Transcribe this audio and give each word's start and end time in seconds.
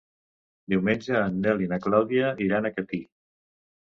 Diumenge 0.73 1.19
en 1.25 1.37
Nel 1.43 1.61
i 1.65 1.69
na 1.73 1.79
Clàudia 1.83 2.31
iran 2.47 2.65
a 2.65 2.73
Catí. 2.79 3.01